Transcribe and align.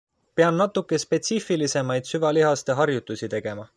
Pean 0.39 0.55
natuke 0.61 0.99
spetsiifilisemaid 1.03 2.09
süvalihaste 2.13 2.77
harjutusi 2.81 3.31
tegema. 3.37 3.69